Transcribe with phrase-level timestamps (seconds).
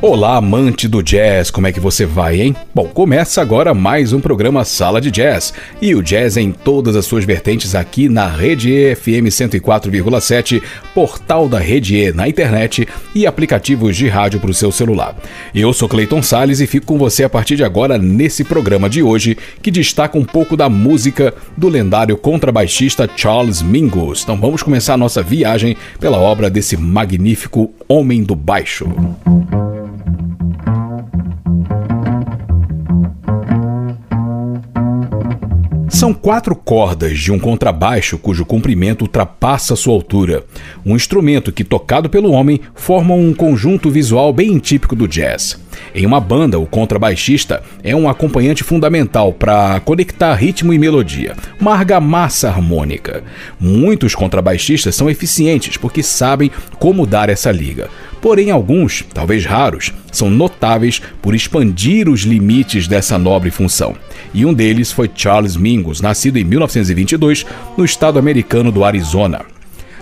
[0.00, 2.54] Olá, amante do jazz, como é que você vai, hein?
[2.72, 5.52] Bom, começa agora mais um programa Sala de Jazz
[5.82, 10.62] e o jazz em todas as suas vertentes aqui na Rede EFM 104,7,
[10.94, 15.16] portal da Rede E na internet e aplicativos de rádio para o seu celular.
[15.52, 19.02] Eu sou Cleiton Sales e fico com você a partir de agora nesse programa de
[19.02, 24.22] hoje que destaca um pouco da música do lendário contrabaixista Charles Mingus.
[24.22, 28.86] Então vamos começar a nossa viagem pela obra desse magnífico homem do baixo.
[35.98, 40.44] São quatro cordas de um contrabaixo cujo comprimento ultrapassa sua altura.
[40.86, 45.58] Um instrumento que, tocado pelo homem, forma um conjunto visual bem típico do jazz.
[45.92, 51.74] Em uma banda, o contrabaixista é um acompanhante fundamental para conectar ritmo e melodia, uma
[51.74, 53.24] argamassa harmônica.
[53.58, 57.90] Muitos contrabaixistas são eficientes porque sabem como dar essa liga.
[58.20, 63.96] Porém, alguns, talvez raros, são notáveis por expandir os limites dessa nobre função.
[64.32, 69.44] E um deles foi Charles Mingus, nascido em 1922 no estado americano do Arizona.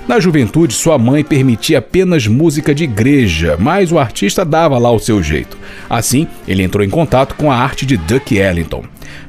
[0.09, 5.01] Na juventude, sua mãe permitia apenas música de igreja, mas o artista dava lá o
[5.01, 5.59] seu jeito.
[5.91, 8.85] Assim, ele entrou em contato com a arte de Duke Ellington.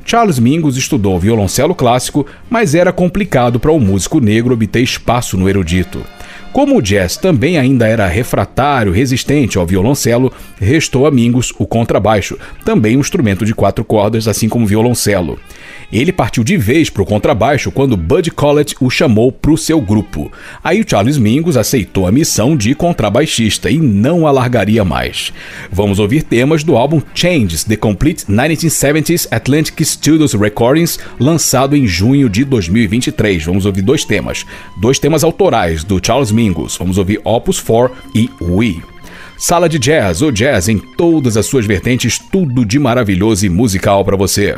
[0.05, 5.49] Charles Mingus estudou violoncelo clássico, mas era complicado para um músico negro obter espaço no
[5.49, 6.03] erudito.
[6.57, 12.35] Como o jazz também ainda era refratário, resistente ao violoncelo, restou a Mingus o contrabaixo,
[12.65, 15.37] também um instrumento de quatro cordas, assim como o violoncelo.
[15.93, 19.79] Ele partiu de vez para o contrabaixo quando Bud Collett o chamou para o seu
[19.79, 20.31] grupo.
[20.63, 25.31] Aí Charles Mingus aceitou a missão de contrabaixista e não alargaria mais.
[25.71, 32.27] Vamos ouvir temas do álbum Changes, The Complete 1970s Atlantic Studios Recordings, lançado em junho
[32.27, 33.45] de 2023.
[33.45, 34.43] Vamos ouvir dois temas,
[34.81, 36.46] dois temas autorais do Charles Mingus.
[36.77, 38.81] Vamos ouvir Opus 4 e We.
[39.37, 44.03] Sala de Jazz, o jazz em todas as suas vertentes, tudo de maravilhoso e musical
[44.03, 44.55] para você.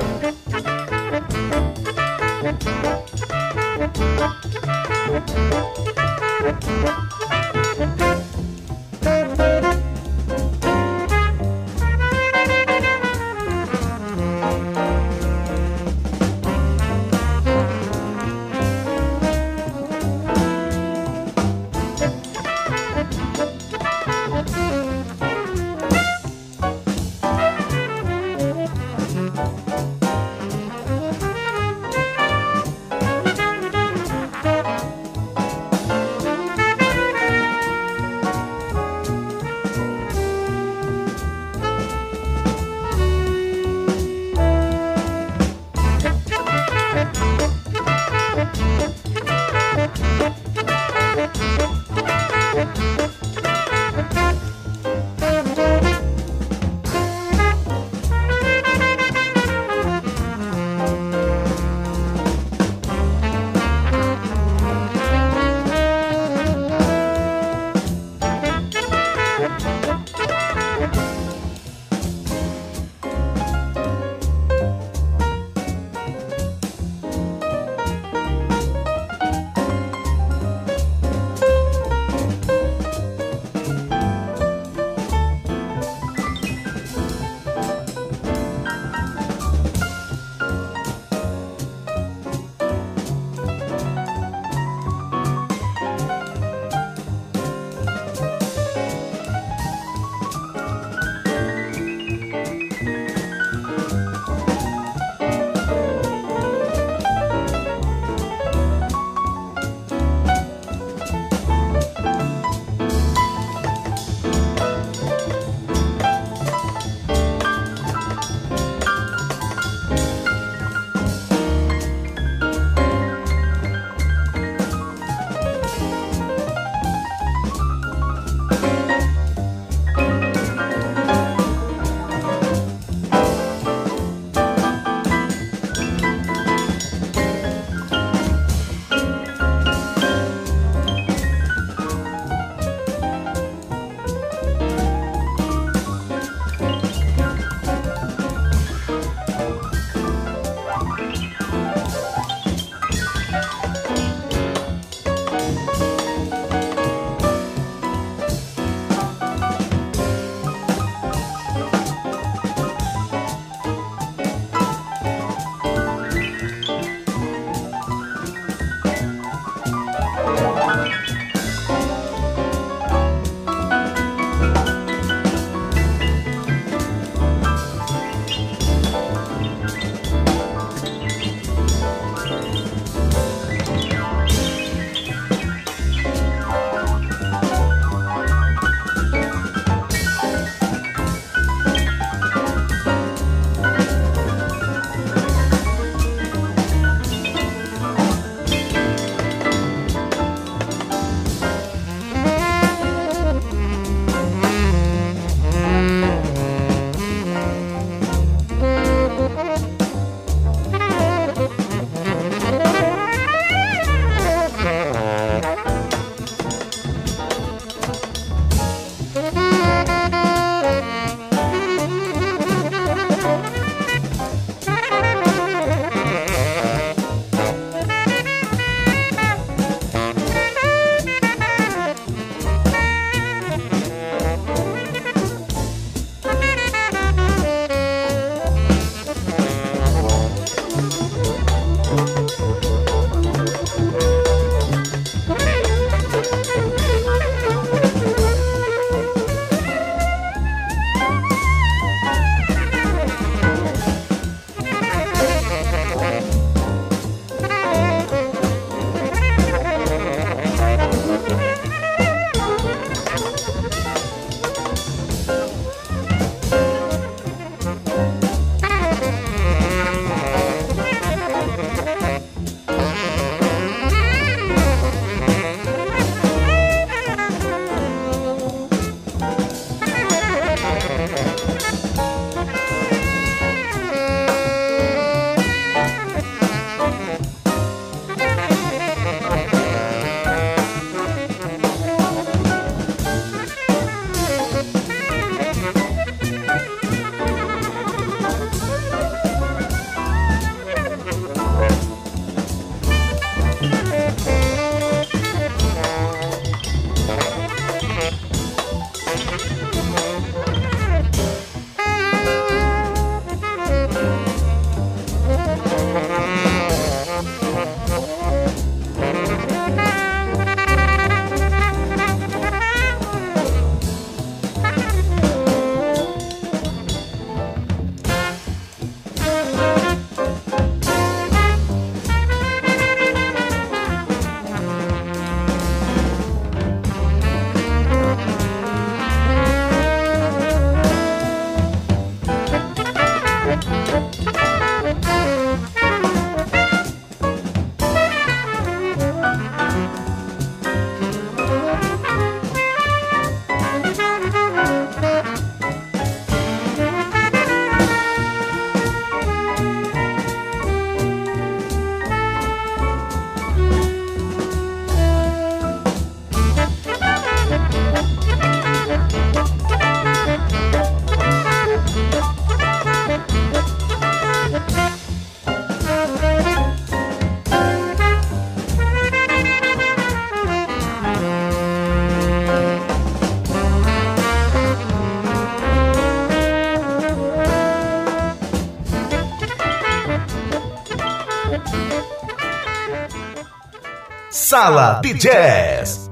[394.50, 396.09] Sala de Jazz.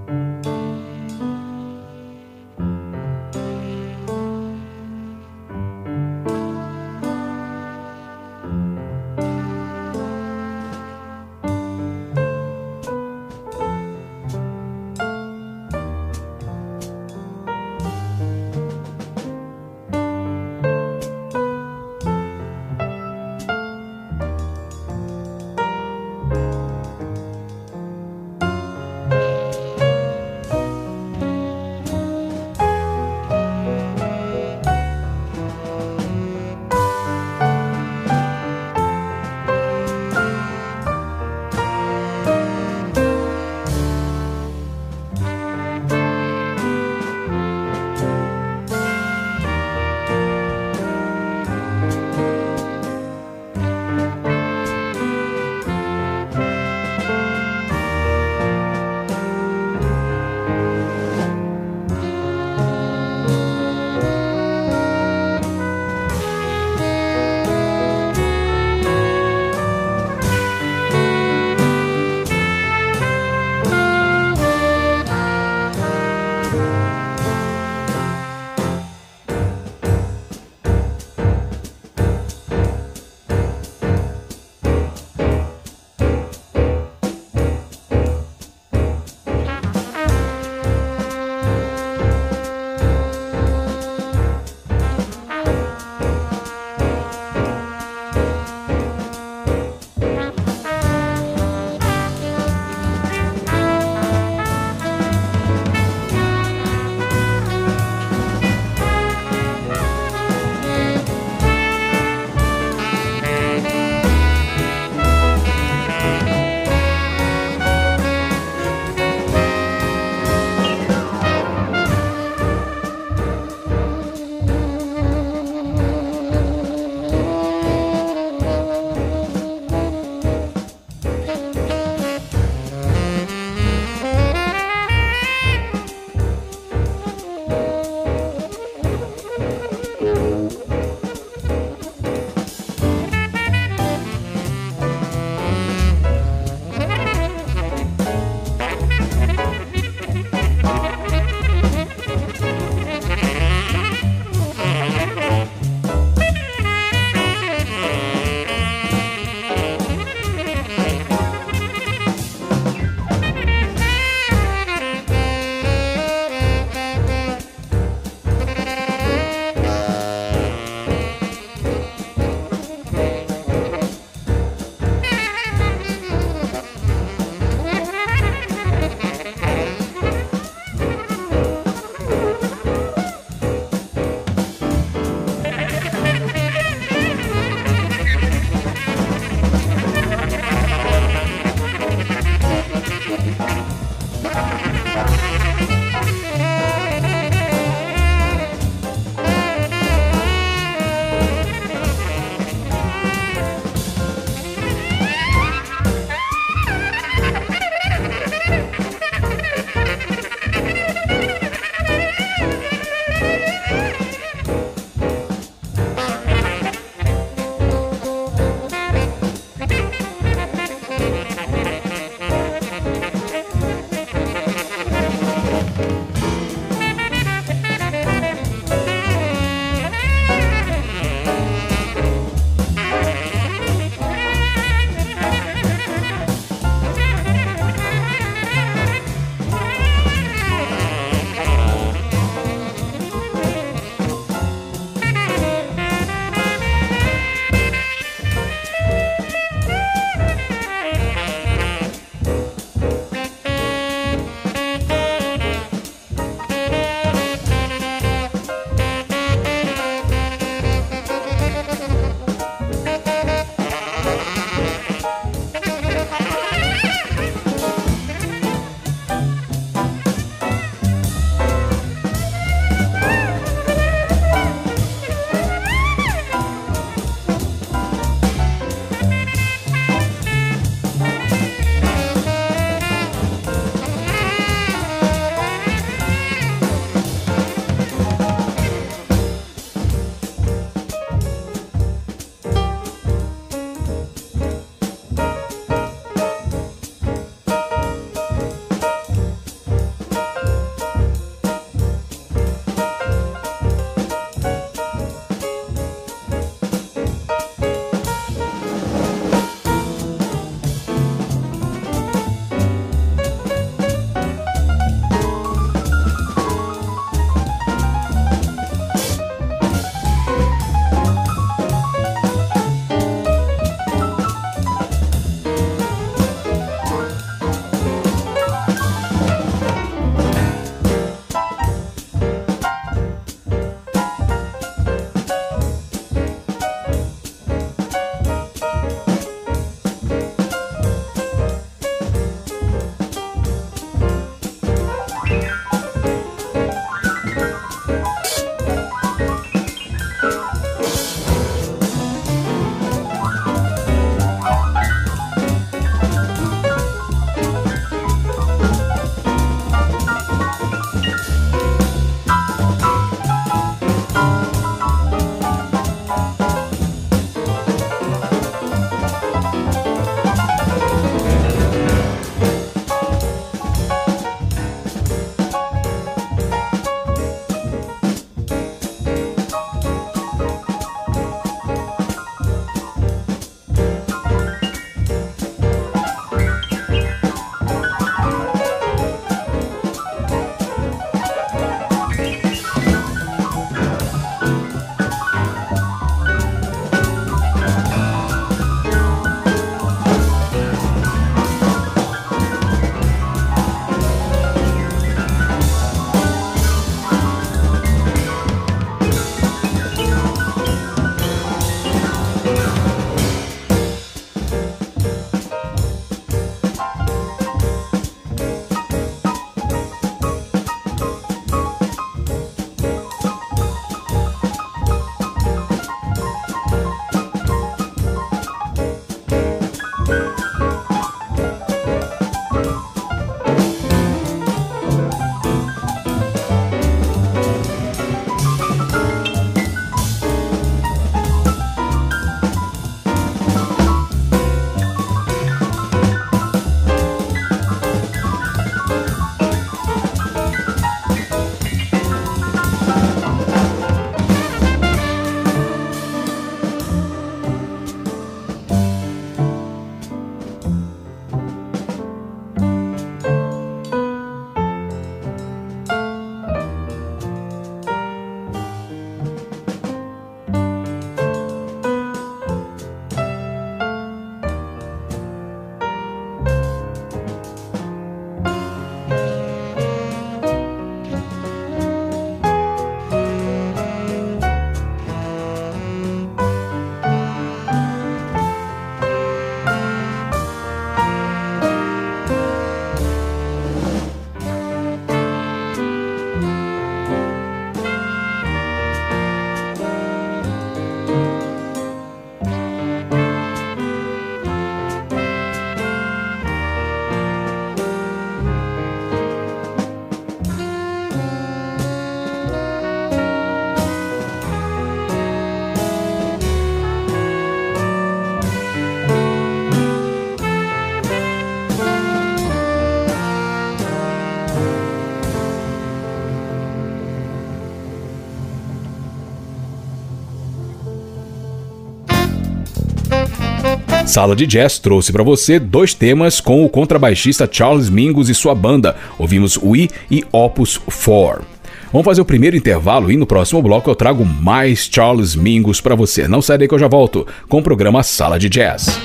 [534.18, 538.56] Sala de Jazz trouxe para você dois temas com o contrabaixista Charles Mingus e sua
[538.56, 538.96] banda.
[539.16, 541.46] Ouvimos We e Opus 4.
[541.94, 545.94] Vamos fazer o primeiro intervalo e no próximo bloco eu trago mais Charles Mingus para
[545.94, 546.28] você.
[546.28, 549.00] Não sai daí que eu já volto com o programa Sala de Jazz.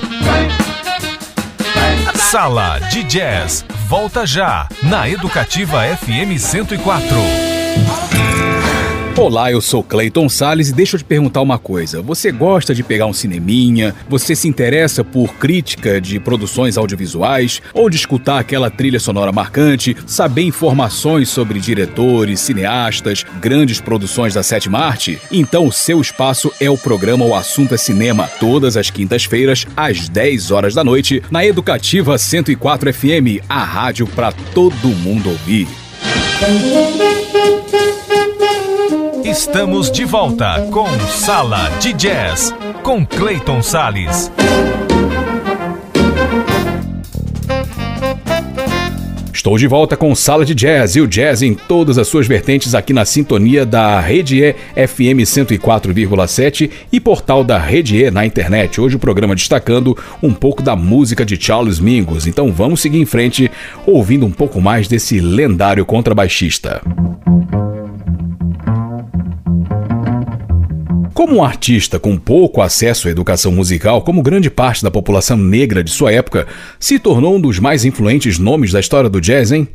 [2.15, 3.63] Sala de Jazz.
[3.87, 8.32] Volta já na Educativa FM 104.
[9.23, 12.01] Olá, eu sou Clayton Sales e deixa eu te perguntar uma coisa.
[12.01, 13.95] Você gosta de pegar um cineminha?
[14.09, 17.61] Você se interessa por crítica de produções audiovisuais?
[17.73, 19.95] Ou de escutar aquela trilha sonora marcante?
[20.05, 25.17] Saber informações sobre diretores, cineastas, grandes produções da sétima arte?
[25.31, 30.09] Então o seu espaço é o programa O Assunto é Cinema, todas as quintas-feiras, às
[30.09, 35.69] 10 horas da noite, na Educativa 104 FM, a rádio para todo mundo ouvir.
[39.23, 44.29] Estamos de volta com Sala de Jazz com Clayton Sales.
[49.33, 52.75] Estou de volta com Sala de Jazz e o jazz em todas as suas vertentes
[52.75, 54.53] aqui na sintonia da Rede E
[54.87, 58.81] FM 104,7 e portal da Rede E na internet.
[58.81, 62.27] Hoje o programa destacando um pouco da música de Charles Mingus.
[62.27, 63.49] Então vamos seguir em frente
[63.85, 66.81] ouvindo um pouco mais desse lendário contrabaixista.
[71.13, 75.83] Como um artista com pouco acesso à educação musical, como grande parte da população negra
[75.83, 76.47] de sua época,
[76.79, 79.67] se tornou um dos mais influentes nomes da história do jazz, hein?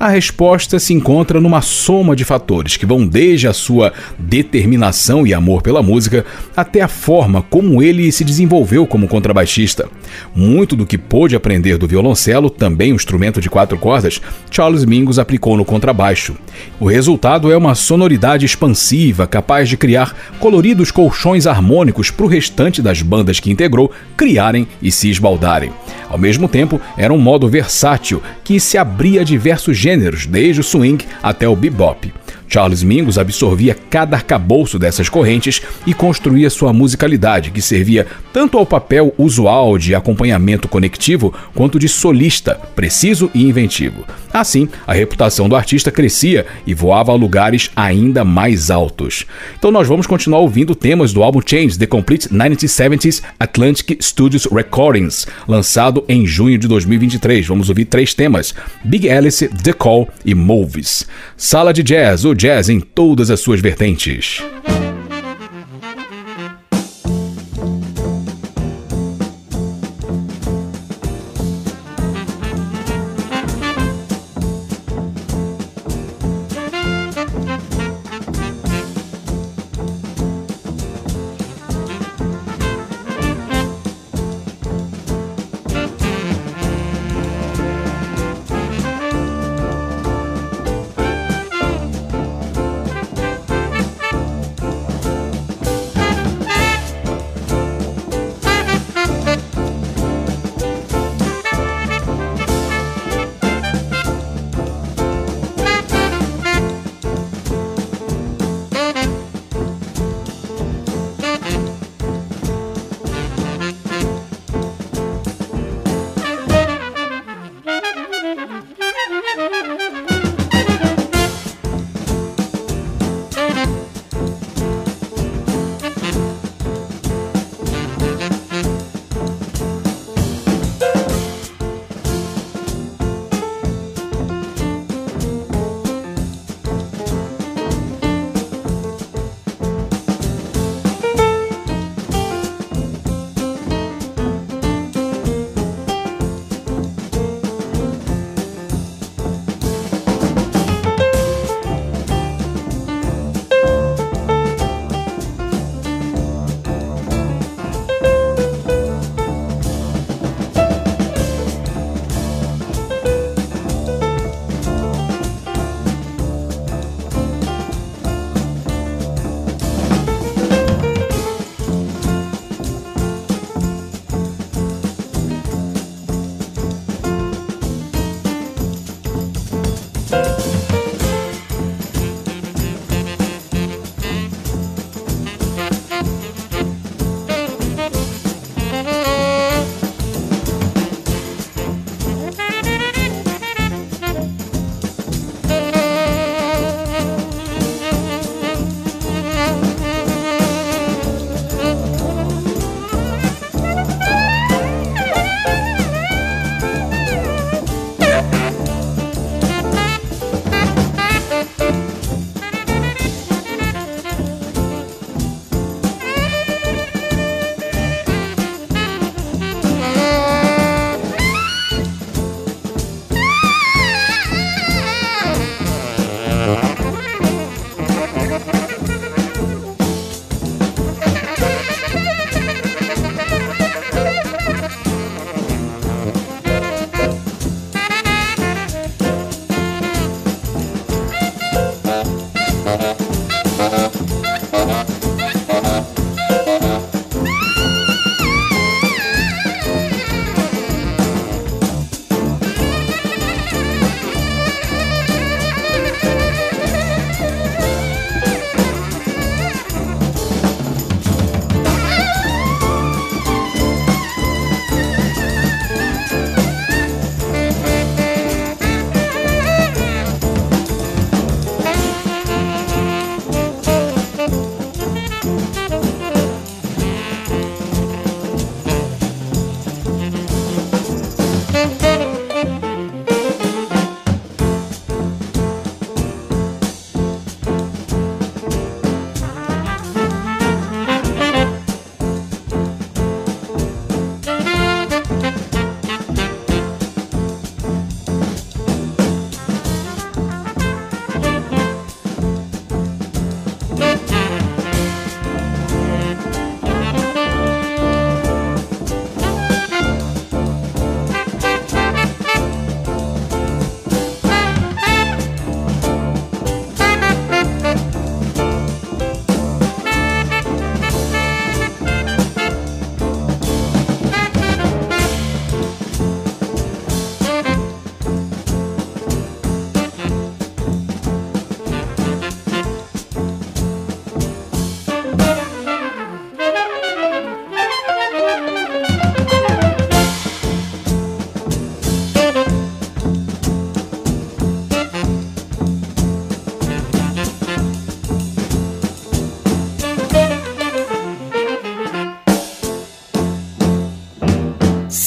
[0.00, 5.34] A resposta se encontra numa soma de fatores que vão desde a sua determinação e
[5.34, 6.24] amor pela música
[6.56, 9.90] até a forma como ele se desenvolveu como contrabaixista.
[10.34, 14.18] Muito do que pôde aprender do violoncelo, também um instrumento de quatro cordas,
[14.50, 16.34] Charles Mingus aplicou no contrabaixo.
[16.80, 22.82] O resultado é uma sonoridade expansiva capaz de criar coloridos colchões harmônicos para o restante
[22.82, 25.72] das bandas que integrou criarem e se esbaldarem.
[26.08, 30.64] Ao mesmo tempo, era um modo versátil que se abria a diversos gêneros, desde o
[30.64, 32.12] swing até o bebop.
[32.48, 38.66] Charles Mingus absorvia cada arcabouço dessas correntes e construía sua musicalidade, que servia tanto ao
[38.66, 44.04] papel usual de acompanhamento conectivo quanto de solista, preciso e inventivo.
[44.32, 49.24] Assim, a reputação do artista crescia e voava a lugares ainda mais altos.
[49.58, 55.26] Então nós vamos continuar ouvindo temas do álbum Change, The Complete 1970s Atlantic Studios Recordings,
[55.48, 57.46] lançado em junho de 2023.
[57.46, 58.54] Vamos ouvir três temas:
[58.84, 61.06] Big Alice, The Call e Moves.
[61.34, 64.42] Sala de Jazz, o jazz em todas as suas vertentes.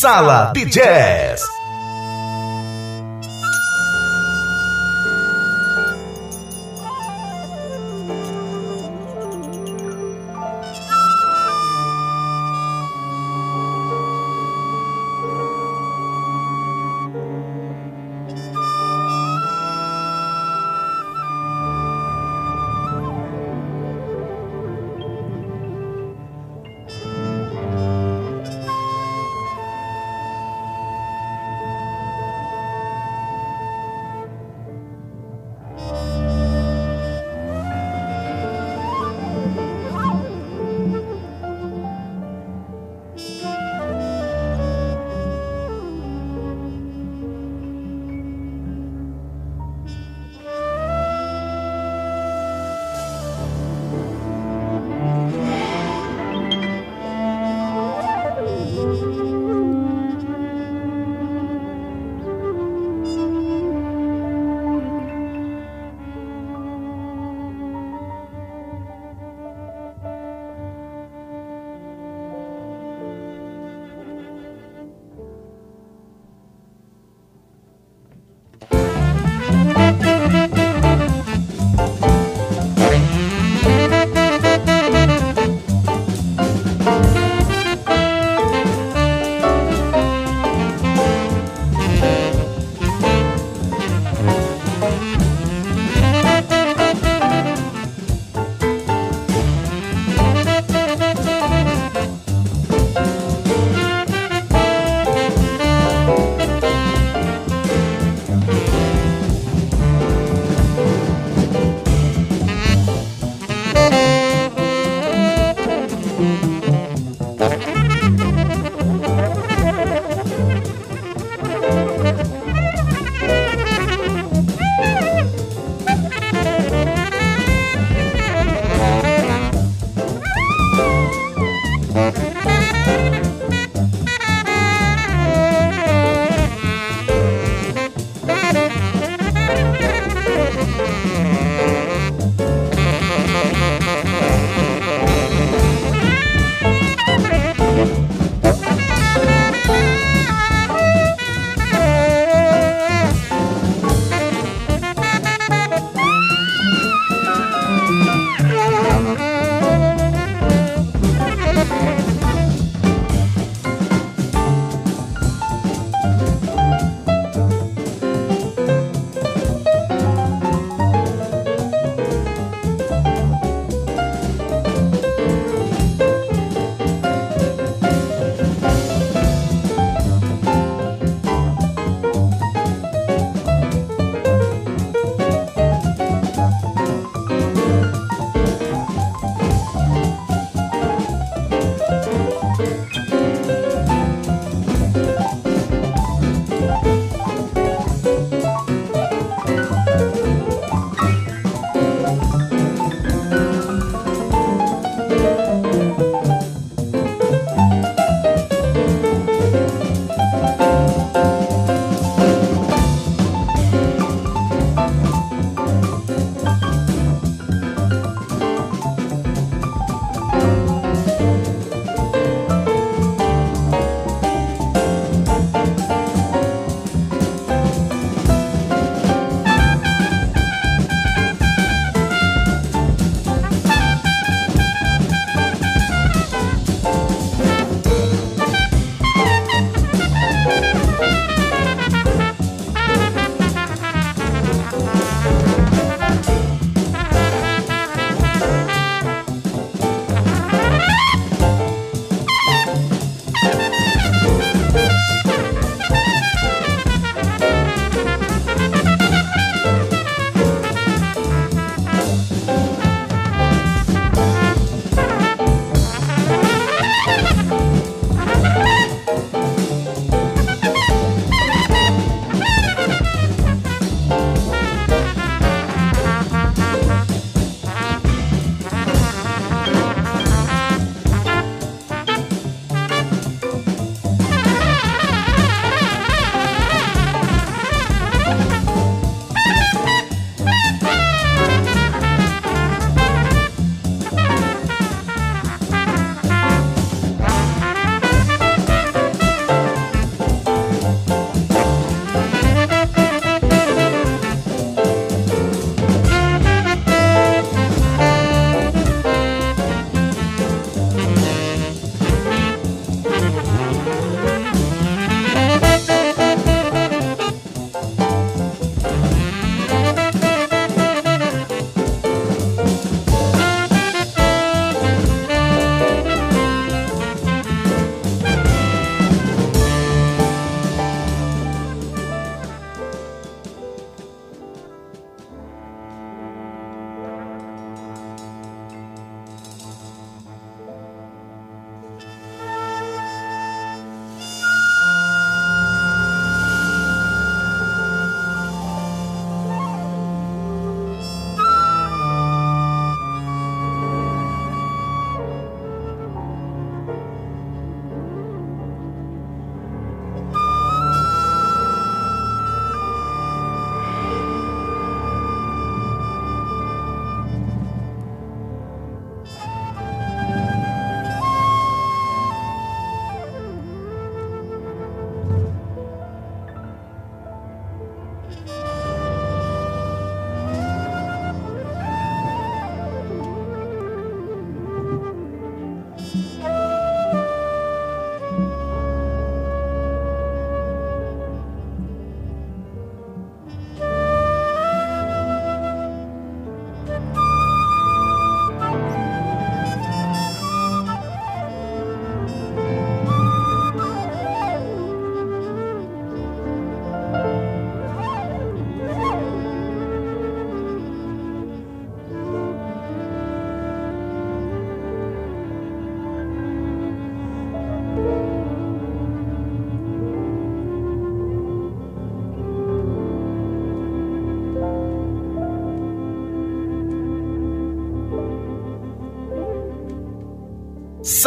[0.09, 1.48] Sala de Jazz.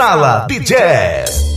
[0.03, 1.52] Sala de Jazz.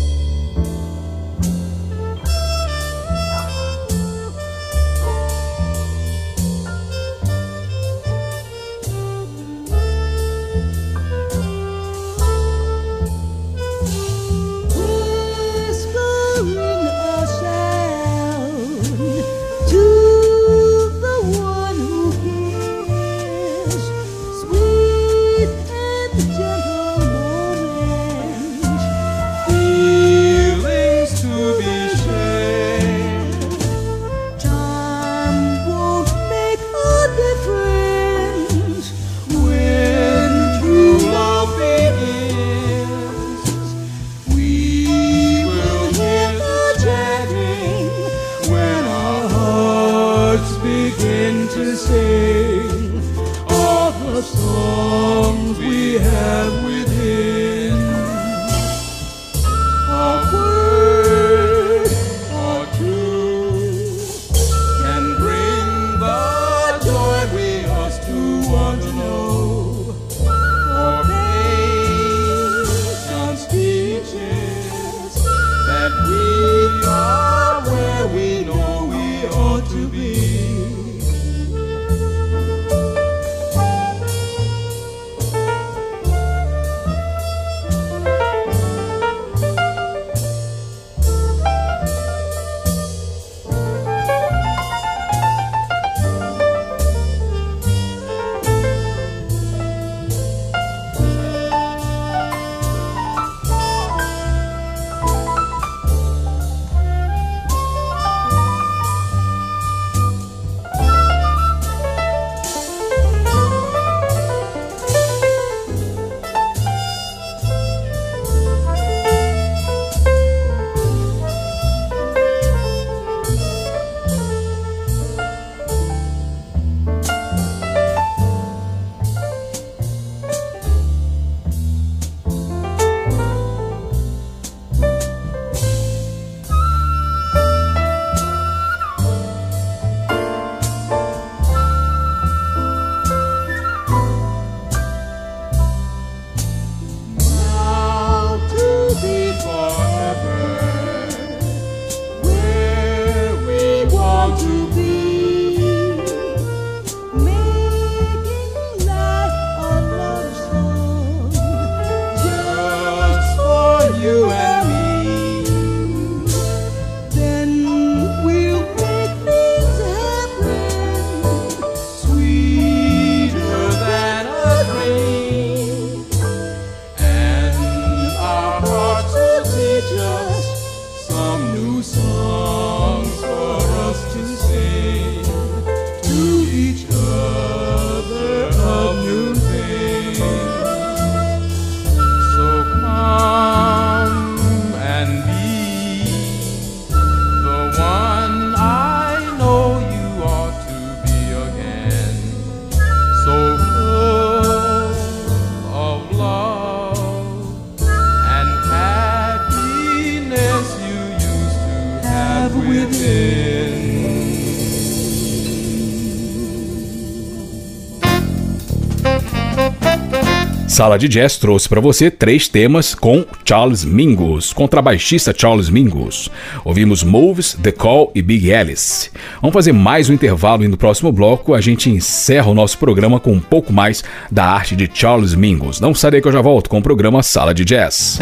[220.76, 226.30] Sala de Jazz trouxe para você três temas com Charles Mingus, contrabaixista Charles Mingus.
[226.66, 229.10] Ouvimos Moves, The Call e Big Alice.
[229.40, 233.22] Vamos fazer mais um intervalo e no próximo bloco a gente encerra o nosso programa
[233.22, 235.80] com um pouco mais da arte de Charles Mingus.
[235.80, 238.20] Não sai que eu já volto com o programa Sala de Jazz.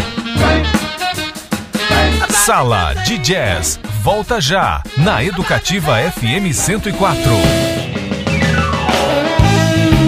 [2.29, 7.62] Sala de Jazz, volta já na Educativa FM 104.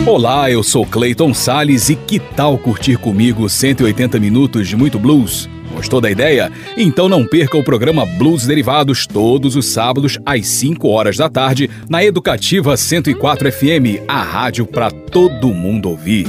[0.06, 5.50] Olá, eu sou Clayton Sales e que tal curtir comigo 180 minutos de muito blues?
[5.74, 6.52] Gostou da ideia?
[6.78, 11.72] Então não perca o programa Blues Derivados todos os sábados às 5 horas da tarde
[11.90, 16.28] na Educativa 104 FM, a rádio para todo mundo ouvir.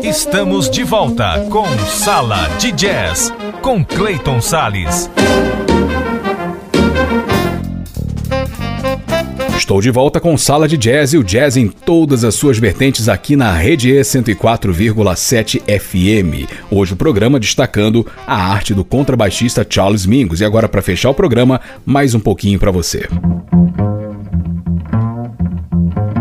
[0.00, 5.10] Estamos de volta com Sala de Jazz com Clayton Sales.
[9.66, 13.08] Estou de volta com Sala de Jazz e o jazz em todas as suas vertentes
[13.08, 16.48] aqui na Rede E 104,7 FM.
[16.70, 20.40] Hoje o programa destacando a arte do contrabaixista Charles Mingus.
[20.40, 23.08] E agora para fechar o programa, mais um pouquinho para você.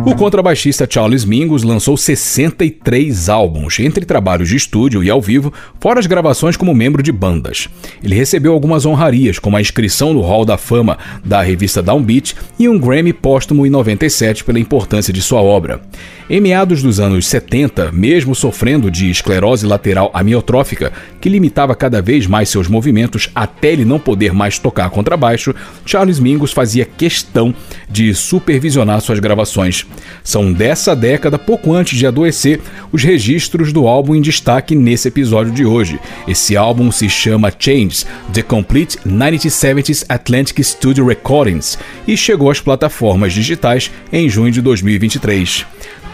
[0.06, 6.00] O contrabaixista Charles Mingus lançou 63 álbuns, entre trabalhos de estúdio e ao vivo, fora
[6.00, 7.68] as gravações como membro de bandas.
[8.04, 12.70] Ele recebeu algumas honrarias, como a inscrição no Hall da Fama da revista Downbeat e
[12.70, 15.82] um Grammy póstumo em 97 pela importância de sua obra.
[16.28, 22.26] Em meados dos anos 70, mesmo sofrendo de esclerose lateral amiotrófica, que limitava cada vez
[22.26, 25.54] mais seus movimentos até ele não poder mais tocar contrabaixo,
[25.86, 27.54] Charles Mingus fazia questão
[27.88, 29.86] de supervisionar suas gravações.
[30.24, 32.60] São dessa década, pouco antes de adoecer,
[32.92, 36.00] os registros do álbum em destaque nesse episódio de hoje.
[36.28, 38.04] Esse álbum se chama Changes,
[38.34, 45.68] The Complete 1970s Atlantic Studio Recordings e chegou às plataformas digitais em junho de 2023.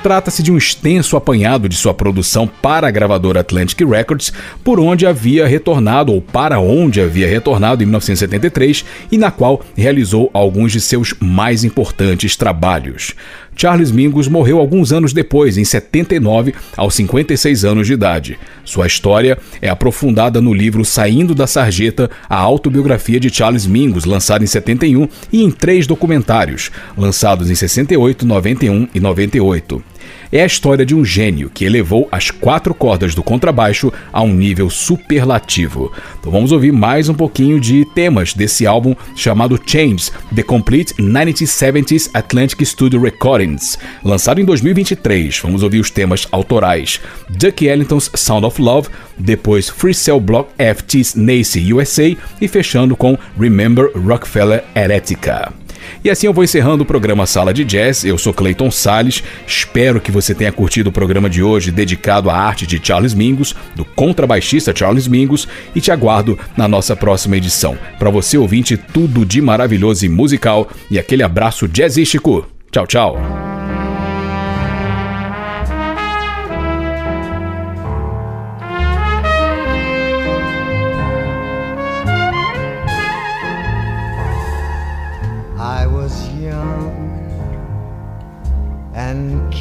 [0.04, 4.34] Trata-se de um extenso apanhado de sua produção para a gravadora Atlantic Records,
[4.64, 10.32] por onde havia retornado ou para onde havia retornado em 1973 e na qual realizou
[10.34, 13.14] alguns de seus mais importantes trabalhos.
[13.56, 18.40] Charles Mingus morreu alguns anos depois, em 79, aos 56 anos de idade.
[18.66, 24.44] Sua história é aprofundada no livro Saindo da Sarjeta, a autobiografia de Charles Mingus, lançado
[24.44, 29.91] em 71, e em três documentários, lançados em 68, 91 e 98
[30.32, 34.34] é a história de um gênio que elevou as quatro cordas do contrabaixo a um
[34.34, 35.92] nível superlativo.
[36.20, 42.10] Então vamos ouvir mais um pouquinho de temas desse álbum chamado Changes, The Complete 1970s
[42.14, 45.40] Atlantic Studio Recordings, lançado em 2023.
[45.40, 51.16] Vamos ouvir os temas autorais: Ducky Ellington's Sound of Love, depois Free Cell Block FT's
[51.16, 55.61] Nacy USA e fechando com Remember Rockefeller Heretica.
[56.04, 58.04] E assim eu vou encerrando o programa Sala de Jazz.
[58.04, 59.24] Eu sou Clayton Sales.
[59.46, 63.56] Espero que você tenha curtido o programa de hoje dedicado à arte de Charles Mingus,
[63.76, 67.78] do contrabaixista Charles Mingus, e te aguardo na nossa próxima edição.
[68.00, 72.48] Para você ouvinte, tudo de maravilhoso e musical e aquele abraço jazzístico.
[72.72, 73.51] Tchau, tchau.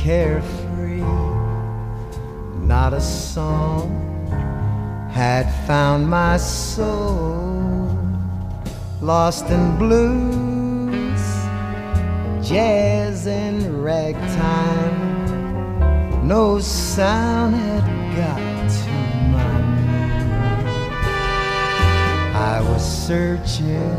[0.03, 1.03] Carefree.
[2.67, 3.91] Not a song
[5.13, 7.99] had found my soul.
[9.03, 11.21] Lost in blues,
[12.49, 14.97] jazz and ragtime.
[16.27, 17.87] No sound had
[18.17, 18.93] got to
[19.35, 20.65] my mood.
[22.35, 23.99] I was searching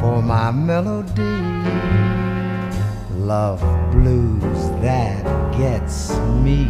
[0.00, 2.01] for my melody
[3.26, 3.60] love
[3.92, 5.22] blues that
[5.56, 6.10] gets
[6.42, 6.68] me.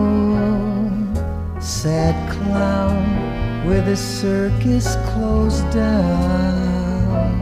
[1.62, 7.40] sad clown with the circus closed down,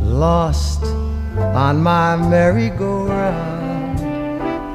[0.00, 0.84] lost
[1.34, 3.98] on my merry-go-round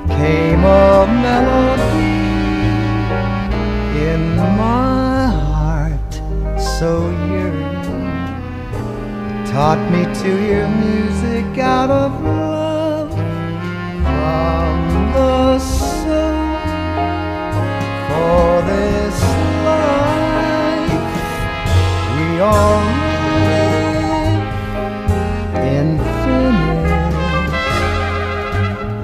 [0.10, 2.21] came a melody
[4.02, 6.14] in my heart
[6.60, 6.90] so
[7.30, 8.10] yearning
[9.46, 13.12] taught me to hear music out of love
[14.06, 14.76] from
[15.18, 16.50] the soul
[18.08, 19.18] for this
[19.70, 21.04] life
[22.18, 22.84] we all
[25.78, 27.12] infinite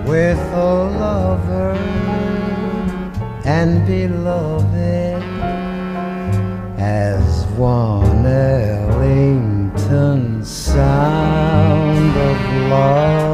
[0.09, 0.73] with a
[1.03, 1.73] lover
[3.45, 4.76] and beloved
[6.87, 9.75] as one Ellington
[10.45, 13.26] sound of love.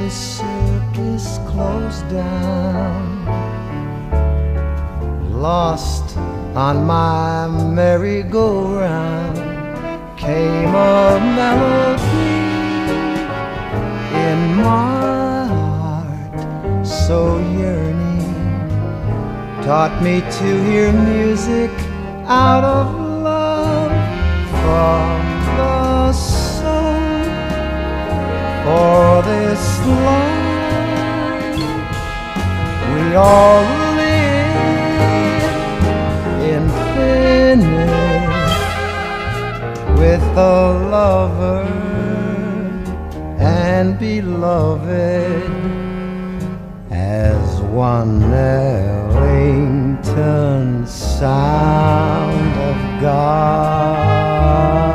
[0.00, 3.24] the circus closed down.
[5.30, 6.16] Lost
[6.56, 9.36] on my merry-go-round
[10.16, 12.34] came a melody
[14.26, 18.34] in my heart so yearning
[19.62, 21.70] taught me to hear music
[22.26, 23.92] out of love
[24.62, 25.33] from
[28.64, 29.64] for this
[30.08, 31.58] life
[32.92, 33.62] we all
[34.00, 34.54] live
[36.56, 37.84] infinite
[39.98, 40.58] with a
[40.96, 41.62] lover
[43.38, 45.44] and beloved
[46.90, 49.66] as one Ellington
[50.86, 54.93] sound of God.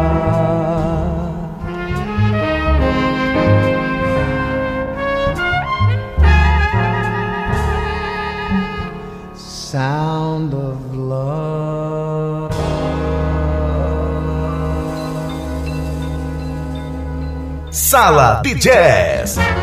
[17.90, 19.59] Sala de Jazz.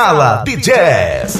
[0.00, 1.39] Sala de Jazz.